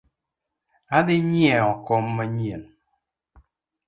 [0.97, 2.63] Adhii nyieo kom manyien